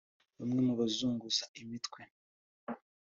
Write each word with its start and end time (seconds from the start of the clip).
bamwe 0.37 0.71
bazunguza 0.79 1.43
imitwe 1.61 1.99